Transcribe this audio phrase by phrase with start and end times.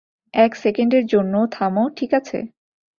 [0.33, 2.37] এক সেকেন্ডের জন্য থামো, ঠিক আছে?